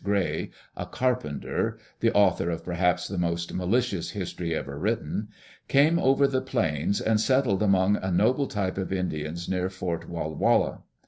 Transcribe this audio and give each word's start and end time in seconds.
Gray, 0.03 0.49
a 0.75 0.87
carpenter 0.87 1.77
(the 1.99 2.11
author 2.13 2.49
of 2.49 2.63
perhaps 2.63 3.07
the 3.07 3.19
most 3.19 3.53
malicious 3.53 4.09
history 4.09 4.55
ever 4.55 4.79
written), 4.79 5.27
came 5.67 5.99
over 5.99 6.27
the 6.27 6.41
plains, 6.41 6.99
and 6.99 7.21
settled 7.21 7.61
among 7.61 7.97
a 7.97 8.09
noble 8.11 8.47
type 8.47 8.79
of 8.79 8.91
Indians 8.91 9.47
near 9.47 9.69
Fort 9.69 10.09
Walla 10.09 10.33
Walla. 10.35 10.79